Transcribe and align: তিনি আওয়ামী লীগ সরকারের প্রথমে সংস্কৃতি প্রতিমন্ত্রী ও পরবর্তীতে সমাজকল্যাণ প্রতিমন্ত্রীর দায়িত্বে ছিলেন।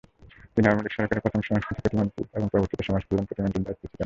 তিনি 0.53 0.65
আওয়ামী 0.67 0.83
লীগ 0.85 0.93
সরকারের 0.97 1.23
প্রথমে 1.23 1.47
সংস্কৃতি 1.49 1.79
প্রতিমন্ত্রী 1.83 2.21
ও 2.37 2.41
পরবর্তীতে 2.51 2.85
সমাজকল্যাণ 2.89 3.27
প্রতিমন্ত্রীর 3.29 3.65
দায়িত্বে 3.65 3.87
ছিলেন। 3.91 3.99